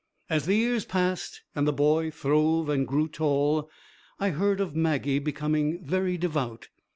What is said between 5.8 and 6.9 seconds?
very devout.